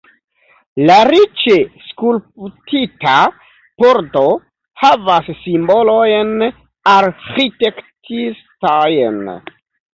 [0.89, 1.57] La riĉe
[1.89, 3.13] skulptita
[3.83, 4.25] pordo
[4.87, 6.35] havas simbolojn
[6.97, 9.25] arĥitektistajn.